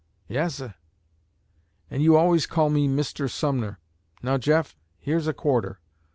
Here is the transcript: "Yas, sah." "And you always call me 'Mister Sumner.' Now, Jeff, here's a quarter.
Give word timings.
"Yas, 0.27 0.55
sah." 0.55 0.73
"And 1.91 2.01
you 2.01 2.17
always 2.17 2.47
call 2.47 2.71
me 2.71 2.87
'Mister 2.87 3.27
Sumner.' 3.27 3.77
Now, 4.23 4.39
Jeff, 4.39 4.75
here's 4.97 5.27
a 5.27 5.31
quarter. 5.33 5.79